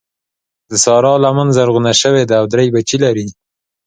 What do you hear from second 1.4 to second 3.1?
زرغونه شوې ده او درې بچي